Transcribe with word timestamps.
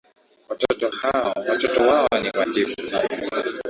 Watoto 1.47 1.87
wao 1.87 2.07
ni 2.21 2.29
watiifu 2.39 2.87
sana 2.87 3.29